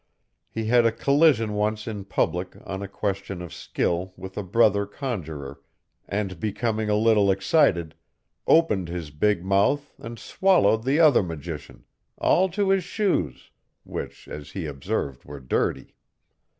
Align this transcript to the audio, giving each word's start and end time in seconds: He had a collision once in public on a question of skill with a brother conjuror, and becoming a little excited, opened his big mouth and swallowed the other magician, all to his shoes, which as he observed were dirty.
He 0.49 0.65
had 0.65 0.83
a 0.87 0.91
collision 0.91 1.53
once 1.53 1.85
in 1.87 2.05
public 2.05 2.55
on 2.65 2.81
a 2.81 2.87
question 2.87 3.39
of 3.39 3.53
skill 3.53 4.15
with 4.17 4.35
a 4.35 4.41
brother 4.41 4.87
conjuror, 4.87 5.61
and 6.09 6.39
becoming 6.39 6.89
a 6.89 6.95
little 6.95 7.29
excited, 7.29 7.93
opened 8.47 8.87
his 8.87 9.11
big 9.11 9.45
mouth 9.45 9.93
and 9.99 10.17
swallowed 10.17 10.85
the 10.85 10.99
other 10.99 11.21
magician, 11.21 11.83
all 12.17 12.49
to 12.49 12.69
his 12.69 12.83
shoes, 12.83 13.51
which 13.83 14.27
as 14.27 14.53
he 14.53 14.65
observed 14.65 15.23
were 15.23 15.39
dirty. 15.39 15.93